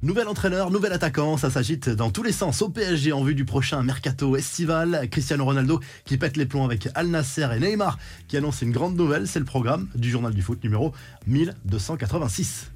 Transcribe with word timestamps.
Nouvel 0.00 0.28
entraîneur, 0.28 0.70
nouvel 0.70 0.92
attaquant, 0.92 1.36
ça 1.36 1.50
s'agite 1.50 1.88
dans 1.88 2.10
tous 2.10 2.22
les 2.22 2.30
sens 2.30 2.62
au 2.62 2.68
PSG 2.68 3.10
en 3.12 3.24
vue 3.24 3.34
du 3.34 3.44
prochain 3.44 3.82
mercato 3.82 4.36
estival. 4.36 5.08
Cristiano 5.10 5.44
Ronaldo 5.44 5.80
qui 6.04 6.16
pète 6.16 6.36
les 6.36 6.46
plombs 6.46 6.64
avec 6.64 6.88
Al 6.94 7.08
Nasser 7.08 7.48
et 7.56 7.58
Neymar 7.58 7.98
qui 8.28 8.36
annonce 8.36 8.62
une 8.62 8.70
grande 8.70 8.96
nouvelle, 8.96 9.26
c'est 9.26 9.40
le 9.40 9.44
programme 9.44 9.88
du 9.96 10.08
journal 10.08 10.32
du 10.32 10.40
foot 10.40 10.62
numéro 10.62 10.92
1286. 11.26 12.70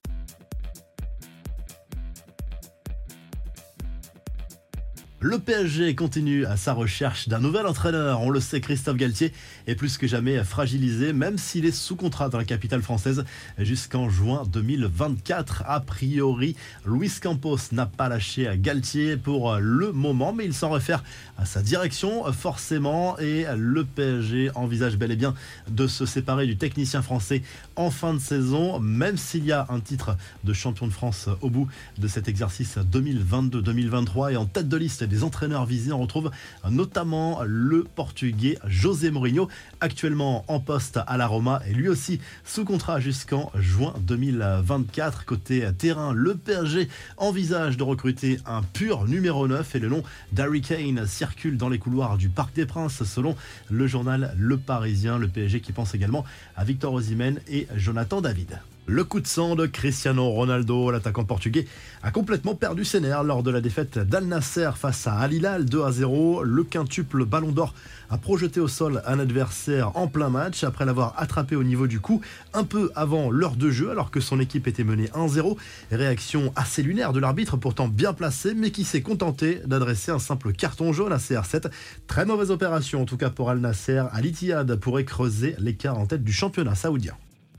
Le 5.25 5.39
PSG 5.39 5.95
continue 5.95 6.47
à 6.47 6.57
sa 6.57 6.73
recherche 6.73 7.29
d'un 7.29 7.39
nouvel 7.39 7.65
entraîneur. 7.69 8.23
On 8.23 8.29
le 8.29 8.41
sait, 8.41 8.61
Christophe 8.61 8.97
Galtier 8.97 9.33
est 9.69 9.77
plus 9.77 9.97
que 9.97 10.09
jamais 10.09 10.43
fragilisé, 10.43 11.13
même 11.13 11.39
s'il 11.39 11.65
est 11.65 11.71
sous 11.71 11.95
contrat 11.95 12.29
dans 12.29 12.39
la 12.39 12.45
capitale 12.45 12.83
française 12.83 13.25
jusqu'en 13.57 14.11
juin 14.11 14.43
2024. 14.53 15.63
A 15.69 15.79
priori, 15.79 16.57
Luis 16.85 17.13
Campos 17.23 17.71
n'a 17.71 17.87
pas 17.87 18.09
lâché 18.09 18.51
Galtier 18.57 19.17
pour 19.17 19.55
le 19.61 19.93
moment, 19.93 20.33
mais 20.33 20.45
il 20.45 20.55
s'en 20.55 20.73
réfère 20.73 21.05
à 21.39 21.45
sa 21.45 21.63
direction, 21.63 22.25
forcément, 22.33 23.17
et 23.21 23.47
le 23.57 23.85
PSG 23.85 24.51
envisage 24.57 24.97
bel 24.97 25.13
et 25.13 25.17
bien 25.17 25.35
de 25.69 25.87
se 25.87 26.05
séparer 26.05 26.49
du 26.49 26.57
technicien 26.57 27.01
français 27.01 27.43
en 27.77 27.93
fin 27.93 28.13
de 28.13 28.19
saison, 28.19 28.81
même 28.81 29.17
s'il 29.17 29.45
y 29.45 29.53
a 29.53 29.67
un 29.69 29.79
titre 29.79 30.17
de 30.43 30.53
champion 30.53 30.89
de 30.89 30.93
France 30.93 31.29
au 31.43 31.49
bout 31.49 31.69
de 31.99 32.09
cet 32.09 32.27
exercice 32.27 32.77
2022-2023 32.77 34.33
et 34.33 34.37
en 34.37 34.47
tête 34.47 34.69
de 34.69 34.77
liste 34.77 35.12
des 35.13 35.25
entraîneurs 35.25 35.67
visés, 35.67 35.93
on 35.93 36.01
retrouve 36.01 36.31
notamment 36.71 37.41
le 37.45 37.85
portugais 37.85 38.59
José 38.67 39.11
Mourinho, 39.11 39.49
actuellement 39.81 40.45
en 40.49 40.59
poste 40.59 40.99
à 41.07 41.17
la 41.19 41.27
Roma 41.27 41.61
et 41.69 41.75
lui 41.75 41.89
aussi 41.89 42.19
sous 42.45 42.65
contrat 42.65 42.99
jusqu'en 42.99 43.53
juin 43.55 43.93
2024. 44.01 45.27
Côté 45.27 45.69
terrain, 45.77 46.13
le 46.13 46.35
PSG 46.35 46.89
envisage 47.19 47.77
de 47.77 47.83
recruter 47.83 48.39
un 48.47 48.63
pur 48.63 49.07
numéro 49.07 49.47
9 49.47 49.77
et 49.77 49.79
le 49.79 49.91
nom 49.91 50.03
d'Harry 50.33 50.63
Kane 50.63 51.07
circule 51.07 51.59
dans 51.59 51.69
les 51.69 51.79
couloirs 51.79 52.17
du 52.17 52.31
Parc 52.31 52.55
des 52.55 52.65
Princes 52.65 53.05
selon 53.05 53.37
le 53.71 53.87
journal 53.87 54.35
Le 54.39 54.57
Parisien. 54.57 55.19
Le 55.19 55.29
PSG 55.29 55.61
qui 55.61 55.73
pense 55.73 55.95
également 55.95 56.25
à 56.57 56.65
Victor 56.65 56.95
Osimhen 56.95 57.39
et 57.49 57.67
Jonathan 57.77 58.23
David. 58.23 58.59
Le 58.87 59.05
coup 59.05 59.21
de 59.21 59.29
sang 59.29 59.55
de 59.55 59.67
Cristiano 59.67 60.29
Ronaldo, 60.31 60.91
l'attaquant 60.91 61.25
portugais, 61.25 61.69
a 62.03 62.11
complètement 62.11 62.57
perdu 62.57 62.85
ses 62.85 62.99
nerfs 62.99 63.23
lors 63.23 63.45
de 63.45 63.51
la 63.53 63.61
défaite 63.61 63.97
d'Al 63.97 64.25
Nasser 64.25 64.71
face 64.75 65.07
à 65.07 65.15
Al 65.15 65.33
Hilal 65.33 65.67
2 65.67 65.85
à 65.85 65.93
0. 65.93 66.43
Le 66.43 66.65
quintuple 66.65 67.25
Ballon 67.25 67.53
d'Or 67.53 67.75
a 68.11 68.19
projeté 68.19 68.59
au 68.59 68.67
sol 68.67 69.01
un 69.07 69.21
adversaire 69.21 69.97
en 69.97 70.09
plein 70.09 70.31
match 70.31 70.65
après 70.65 70.85
l'avoir 70.85 71.15
attrapé 71.17 71.55
au 71.55 71.63
niveau 71.63 71.87
du 71.87 72.01
cou 72.01 72.23
un 72.55 72.65
peu 72.65 72.91
avant 72.97 73.31
l'heure 73.31 73.55
de 73.55 73.71
jeu 73.71 73.89
alors 73.89 74.11
que 74.11 74.19
son 74.19 74.41
équipe 74.41 74.67
était 74.67 74.83
menée 74.83 75.11
1-0. 75.15 75.57
Réaction 75.93 76.53
assez 76.57 76.83
lunaire 76.83 77.13
de 77.13 77.21
l'arbitre 77.21 77.57
pourtant 77.57 77.87
bien 77.87 78.13
placé 78.13 78.53
mais 78.53 78.73
qui 78.73 78.83
s'est 78.83 79.03
contenté 79.03 79.61
d'adresser 79.65 80.11
un 80.11 80.19
simple 80.19 80.53
carton 80.53 80.93
jaune 80.93 81.13
à 81.13 81.19
CR7. 81.19 81.71
Très 82.09 82.27
mauvaise 82.27 82.51
opération 82.51 83.03
en 83.03 83.05
tout 83.05 83.17
cas 83.17 83.31
pour 83.31 83.49
Al 83.49 83.61
Nasser. 83.61 84.03
Al 84.13 84.27
Ittihad 84.27 84.75
pourrait 84.75 85.05
creuser 85.05 85.55
l'écart 85.61 85.99
en 85.99 86.07
tête 86.07 86.25
du 86.25 86.33
championnat 86.33 86.75
saoudien. 86.75 87.15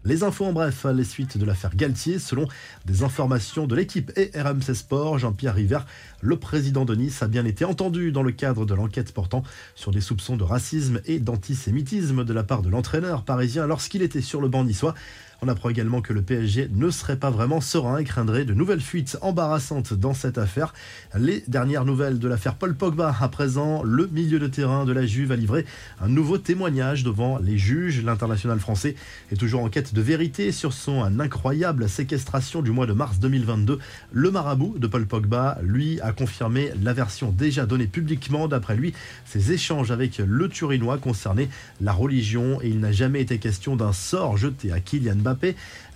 Les 0.05 0.23
infos 0.23 0.43
en 0.43 0.51
bref, 0.51 0.85
les 0.93 1.05
suites 1.05 1.37
de 1.37 1.45
l'affaire 1.45 1.77
Galtier, 1.77 2.19
selon 2.19 2.45
des 2.83 3.03
informations 3.03 3.67
de 3.67 3.75
l'équipe 3.75 4.11
et 4.17 4.31
RMC 4.35 4.73
Sport, 4.73 5.17
Jean-Pierre 5.17 5.55
River, 5.55 5.79
le 6.19 6.35
président 6.35 6.83
de 6.83 6.93
Nice, 6.93 7.23
a 7.23 7.29
bien 7.29 7.45
été 7.45 7.63
entendu 7.63 8.11
dans 8.11 8.21
le 8.21 8.33
cadre 8.33 8.65
de 8.65 8.73
l'enquête 8.73 9.13
portant 9.13 9.43
sur 9.75 9.91
des 9.91 10.01
soupçons 10.01 10.35
de 10.35 10.43
racisme 10.43 10.99
et 11.05 11.19
d'antisémitisme 11.19 12.25
de 12.25 12.33
la 12.33 12.43
part 12.43 12.63
de 12.63 12.69
l'entraîneur 12.69 13.23
parisien 13.23 13.65
lorsqu'il 13.65 14.01
était 14.01 14.19
sur 14.19 14.41
le 14.41 14.49
banc 14.49 14.65
niçois. 14.65 14.93
On 15.45 15.49
apprend 15.49 15.67
également 15.67 16.01
que 16.01 16.13
le 16.13 16.21
PSG 16.21 16.69
ne 16.73 16.89
serait 16.89 17.17
pas 17.17 17.29
vraiment 17.29 17.59
serein 17.59 17.97
et 17.97 18.05
craindrait 18.05 18.45
de 18.45 18.53
nouvelles 18.53 18.79
fuites 18.79 19.17
embarrassantes 19.19 19.93
dans 19.93 20.13
cette 20.13 20.37
affaire. 20.37 20.73
Les 21.19 21.43
dernières 21.49 21.83
nouvelles 21.83 22.17
de 22.17 22.29
l'affaire 22.29 22.55
Paul 22.55 22.73
Pogba, 22.73 23.13
à 23.19 23.27
présent, 23.27 23.83
le 23.83 24.07
milieu 24.07 24.39
de 24.39 24.47
terrain 24.47 24.85
de 24.85 24.93
la 24.93 25.05
Juve 25.05 25.33
a 25.33 25.35
livré 25.35 25.65
un 25.99 26.07
nouveau 26.07 26.37
témoignage 26.37 27.03
devant 27.03 27.39
les 27.39 27.57
juges. 27.57 28.01
L'international 28.05 28.57
français 28.61 28.95
est 29.33 29.35
toujours 29.35 29.63
en 29.63 29.67
quête 29.67 29.93
de 29.93 30.01
vérité 30.01 30.53
sur 30.53 30.71
son 30.71 31.19
incroyable 31.19 31.89
séquestration 31.89 32.61
du 32.61 32.71
mois 32.71 32.85
de 32.85 32.93
mars 32.93 33.19
2022. 33.19 33.79
Le 34.13 34.31
marabout 34.31 34.79
de 34.79 34.87
Paul 34.87 35.05
Pogba, 35.05 35.57
lui, 35.61 35.99
a 35.99 36.13
confirmé 36.13 36.69
la 36.81 36.93
version 36.93 37.31
déjà 37.31 37.65
donnée 37.65 37.87
publiquement. 37.87 38.47
D'après 38.47 38.77
lui, 38.77 38.93
ses 39.25 39.51
échanges 39.51 39.91
avec 39.91 40.19
le 40.19 40.47
Turinois 40.47 40.99
concernaient 40.99 41.49
la 41.81 41.91
religion 41.91 42.61
et 42.61 42.69
il 42.69 42.79
n'a 42.79 42.93
jamais 42.93 43.19
été 43.19 43.39
question 43.39 43.75
d'un 43.75 43.91
sort 43.91 44.37
jeté 44.37 44.71
à 44.71 44.79
Kylian 44.79 45.17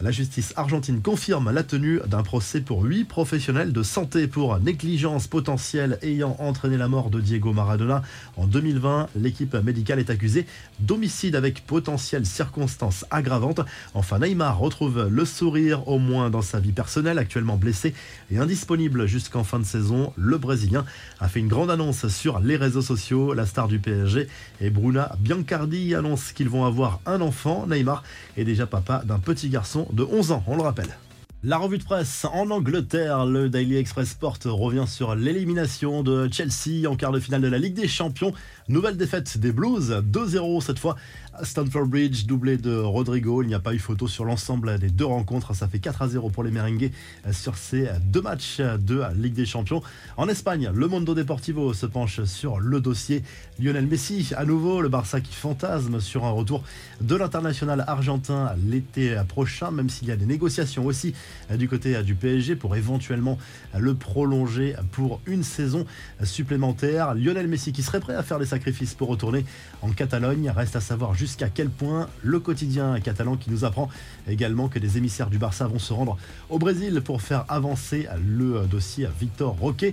la 0.01 0.11
justice 0.11 0.53
argentine 0.55 1.01
confirme 1.01 1.51
la 1.51 1.63
tenue 1.63 1.99
d'un 2.07 2.23
procès 2.23 2.61
pour 2.61 2.83
huit 2.83 3.05
professionnels 3.05 3.73
de 3.73 3.83
santé 3.83 4.27
pour 4.27 4.59
négligence 4.59 5.27
potentielle 5.27 5.97
ayant 6.01 6.35
entraîné 6.39 6.77
la 6.77 6.87
mort 6.87 7.09
de 7.09 7.19
Diego 7.19 7.53
Maradona. 7.53 8.03
En 8.35 8.45
2020, 8.45 9.09
l'équipe 9.15 9.55
médicale 9.55 9.99
est 9.99 10.09
accusée 10.09 10.45
d'homicide 10.79 11.35
avec 11.35 11.65
potentielle 11.65 12.25
circonstances 12.25 13.05
aggravantes. 13.09 13.61
Enfin, 13.93 14.19
Neymar 14.19 14.59
retrouve 14.59 15.07
le 15.09 15.25
sourire 15.25 15.87
au 15.87 15.99
moins 15.99 16.29
dans 16.29 16.41
sa 16.41 16.59
vie 16.59 16.71
personnelle, 16.71 17.17
actuellement 17.17 17.57
blessé 17.57 17.93
et 18.31 18.37
indisponible 18.37 19.07
jusqu'en 19.07 19.43
fin 19.43 19.59
de 19.59 19.65
saison. 19.65 20.13
Le 20.15 20.37
Brésilien 20.37 20.85
a 21.19 21.27
fait 21.27 21.39
une 21.39 21.47
grande 21.47 21.71
annonce 21.71 22.07
sur 22.07 22.39
les 22.39 22.55
réseaux 22.55 22.81
sociaux. 22.81 23.33
La 23.33 23.45
star 23.45 23.67
du 23.67 23.79
PSG 23.79 24.27
et 24.61 24.69
Bruna 24.69 25.15
Biancardi 25.19 25.95
annonce 25.95 26.31
qu'ils 26.31 26.49
vont 26.49 26.65
avoir 26.65 26.99
un 27.05 27.21
enfant. 27.21 27.65
Neymar 27.67 28.03
est 28.37 28.43
déjà 28.43 28.67
papa 28.67 29.01
d'un 29.05 29.19
petit 29.27 29.49
garçon 29.49 29.87
de 29.91 30.03
11 30.05 30.31
ans, 30.31 30.43
on 30.47 30.55
le 30.55 30.61
rappelle. 30.61 30.95
La 31.43 31.59
revue 31.59 31.77
de 31.77 31.83
presse 31.83 32.25
en 32.25 32.49
Angleterre, 32.49 33.27
le 33.27 33.47
Daily 33.47 33.77
Express 33.77 34.09
Sport 34.09 34.39
revient 34.45 34.85
sur 34.87 35.13
l'élimination 35.13 36.01
de 36.01 36.27
Chelsea 36.31 36.89
en 36.89 36.95
quart 36.95 37.11
de 37.11 37.19
finale 37.19 37.41
de 37.41 37.47
la 37.47 37.59
Ligue 37.59 37.75
des 37.75 37.87
Champions. 37.87 38.33
Nouvelle 38.69 38.97
défaite 38.97 39.37
des 39.37 39.51
Blues, 39.51 40.01
2-0 40.11 40.61
cette 40.61 40.79
fois 40.79 40.95
à 41.33 41.45
Stamford 41.45 41.85
Bridge, 41.85 42.25
doublé 42.25 42.57
de 42.57 42.75
Rodrigo. 42.75 43.43
Il 43.43 43.47
n'y 43.47 43.53
a 43.53 43.59
pas 43.59 43.75
eu 43.75 43.79
photo 43.79 44.07
sur 44.07 44.25
l'ensemble 44.25 44.79
des 44.79 44.89
deux 44.89 45.05
rencontres. 45.05 45.53
Ça 45.53 45.67
fait 45.67 45.77
4-0 45.77 46.31
pour 46.31 46.43
les 46.43 46.49
Merengues 46.49 46.91
sur 47.31 47.55
ces 47.55 47.87
deux 48.01 48.23
matchs 48.23 48.59
de 48.59 49.03
Ligue 49.15 49.35
des 49.35 49.45
Champions. 49.45 49.83
En 50.17 50.27
Espagne, 50.29 50.71
le 50.73 50.87
Mondo 50.87 51.13
Deportivo 51.13 51.71
se 51.73 51.85
penche 51.85 52.23
sur 52.23 52.59
le 52.59 52.81
dossier 52.81 53.21
Lionel 53.59 53.85
Messi. 53.85 54.31
À 54.35 54.43
nouveau, 54.43 54.81
le 54.81 54.89
Barça 54.89 55.21
qui 55.21 55.35
fantasme 55.35 56.01
sur 56.01 56.25
un 56.25 56.31
retour 56.31 56.63
de 56.99 57.15
l'international 57.15 57.85
argentin 57.87 58.55
l'été 58.67 59.21
prochain, 59.27 59.69
même 59.69 59.89
s'il 59.89 60.07
y 60.07 60.11
a 60.11 60.15
des 60.15 60.25
négociations 60.25 60.87
aussi 60.87 61.13
du 61.55 61.67
côté 61.67 62.01
du 62.03 62.15
PSG 62.15 62.55
pour 62.55 62.75
éventuellement 62.75 63.37
le 63.77 63.93
prolonger 63.93 64.75
pour 64.91 65.21
une 65.25 65.43
saison 65.43 65.85
supplémentaire. 66.23 67.15
Lionel 67.15 67.47
Messi 67.47 67.71
qui 67.71 67.83
serait 67.83 67.99
prêt 67.99 68.15
à 68.15 68.23
faire 68.23 68.39
les 68.39 68.45
sacrifices 68.45 68.93
pour 68.93 69.07
retourner 69.07 69.45
en 69.81 69.91
Catalogne. 69.91 70.49
Reste 70.49 70.75
à 70.75 70.81
savoir 70.81 71.13
jusqu'à 71.13 71.49
quel 71.49 71.69
point 71.69 72.09
le 72.23 72.39
quotidien 72.39 72.99
catalan 72.99 73.37
qui 73.37 73.49
nous 73.49 73.65
apprend 73.65 73.89
également 74.27 74.67
que 74.67 74.79
des 74.79 74.97
émissaires 74.97 75.29
du 75.29 75.37
Barça 75.37 75.67
vont 75.67 75.79
se 75.79 75.93
rendre 75.93 76.17
au 76.49 76.59
Brésil 76.59 77.01
pour 77.01 77.21
faire 77.21 77.45
avancer 77.47 78.07
le 78.25 78.65
dossier 78.65 79.07
Victor 79.19 79.57
Roque. 79.57 79.85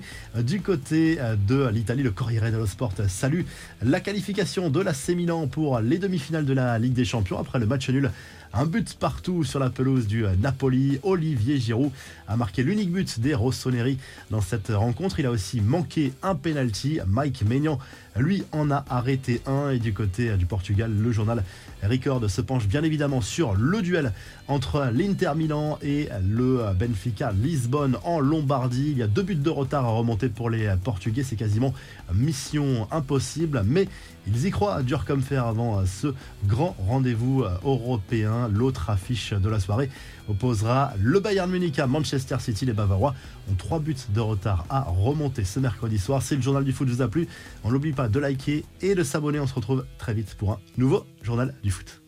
Du 0.42 0.60
côté 0.60 1.18
de 1.48 1.68
l'Italie, 1.68 2.02
le 2.02 2.10
Corriere 2.10 2.50
dello 2.50 2.66
Sport 2.66 2.94
salue 3.08 3.42
la 3.82 4.00
qualification 4.00 4.70
de 4.70 4.80
la 4.80 4.92
Milan 5.14 5.46
pour 5.46 5.80
les 5.80 5.98
demi-finales 5.98 6.44
de 6.44 6.52
la 6.52 6.78
Ligue 6.78 6.94
des 6.94 7.04
Champions 7.04 7.38
après 7.38 7.58
le 7.58 7.66
match 7.66 7.88
nul 7.90 8.10
un 8.56 8.66
but 8.66 8.94
partout 8.94 9.42
sur 9.42 9.58
la 9.58 9.68
pelouse 9.68 10.06
du 10.06 10.24
Napoli. 10.40 10.98
Olivier 11.02 11.58
Giroud 11.58 11.90
a 12.28 12.36
marqué 12.36 12.62
l'unique 12.62 12.92
but 12.92 13.18
des 13.20 13.34
Rossoneri 13.34 13.98
dans 14.30 14.40
cette 14.40 14.68
rencontre. 14.68 15.18
Il 15.18 15.26
a 15.26 15.30
aussi 15.30 15.60
manqué 15.60 16.12
un 16.22 16.34
penalty. 16.36 17.00
Mike 17.06 17.42
Maignan, 17.42 17.78
lui, 18.16 18.44
en 18.52 18.70
a 18.70 18.84
arrêté 18.88 19.42
un. 19.46 19.70
Et 19.70 19.78
du 19.78 19.92
côté 19.92 20.36
du 20.36 20.46
Portugal, 20.46 20.92
le 20.96 21.10
journal 21.10 21.42
Record 21.82 22.30
se 22.30 22.40
penche 22.40 22.66
bien 22.66 22.82
évidemment 22.84 23.20
sur 23.20 23.54
le 23.54 23.82
duel 23.82 24.12
entre 24.48 24.90
l'Inter 24.92 25.32
Milan 25.36 25.78
et 25.82 26.08
le 26.22 26.72
Benfica 26.78 27.32
Lisbonne 27.32 27.98
en 28.04 28.20
Lombardie. 28.20 28.90
Il 28.92 28.98
y 28.98 29.02
a 29.02 29.08
deux 29.08 29.22
buts 29.22 29.34
de 29.34 29.50
retard 29.50 29.84
à 29.84 29.90
remonter 29.90 30.28
pour 30.28 30.48
les 30.48 30.72
Portugais. 30.82 31.24
C'est 31.24 31.36
quasiment 31.36 31.74
mission 32.12 32.86
impossible. 32.92 33.64
Mais 33.66 33.88
ils 34.26 34.46
y 34.46 34.50
croient 34.50 34.82
dur 34.82 35.04
comme 35.04 35.22
fer 35.22 35.44
avant 35.44 35.84
ce 35.84 36.14
grand 36.46 36.76
rendez-vous 36.78 37.44
européen. 37.64 38.43
L'autre 38.48 38.90
affiche 38.90 39.32
de 39.32 39.48
la 39.48 39.60
soirée 39.60 39.90
opposera 40.28 40.92
le 41.00 41.20
Bayern 41.20 41.50
Munich 41.50 41.78
à 41.78 41.86
Manchester 41.86 42.36
City. 42.40 42.66
Les 42.66 42.72
Bavarois 42.72 43.14
ont 43.50 43.54
trois 43.54 43.80
buts 43.80 43.96
de 44.08 44.20
retard 44.20 44.64
à 44.70 44.82
remonter 44.82 45.44
ce 45.44 45.60
mercredi 45.60 45.98
soir. 45.98 46.22
Si 46.22 46.36
le 46.36 46.42
journal 46.42 46.64
du 46.64 46.72
foot 46.72 46.88
vous 46.88 47.02
a 47.02 47.08
plu, 47.08 47.28
on 47.62 47.70
n'oublie 47.70 47.92
pas 47.92 48.08
de 48.08 48.18
liker 48.18 48.64
et 48.80 48.94
de 48.94 49.02
s'abonner. 49.02 49.40
On 49.40 49.46
se 49.46 49.54
retrouve 49.54 49.84
très 49.98 50.14
vite 50.14 50.34
pour 50.34 50.52
un 50.52 50.58
nouveau 50.76 51.06
journal 51.22 51.54
du 51.62 51.70
foot. 51.70 52.00